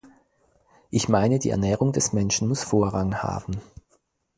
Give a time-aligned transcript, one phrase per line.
[0.89, 3.61] Ich meine, die Ernährung des Menschen muss Vorrang haben.